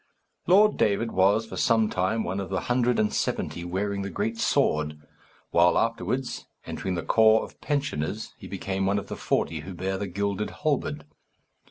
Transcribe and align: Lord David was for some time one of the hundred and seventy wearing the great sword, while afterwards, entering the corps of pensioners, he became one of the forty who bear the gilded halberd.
Lord 0.47 0.77
David 0.77 1.11
was 1.11 1.45
for 1.45 1.57
some 1.57 1.87
time 1.87 2.23
one 2.23 2.39
of 2.39 2.49
the 2.49 2.61
hundred 2.61 2.97
and 2.97 3.13
seventy 3.13 3.63
wearing 3.63 4.01
the 4.01 4.09
great 4.09 4.39
sword, 4.39 4.97
while 5.51 5.77
afterwards, 5.77 6.47
entering 6.65 6.95
the 6.95 7.03
corps 7.03 7.43
of 7.43 7.61
pensioners, 7.61 8.33
he 8.35 8.47
became 8.47 8.87
one 8.87 8.97
of 8.97 9.09
the 9.09 9.15
forty 9.15 9.59
who 9.59 9.75
bear 9.75 9.99
the 9.99 10.07
gilded 10.07 10.49
halberd. 10.63 11.05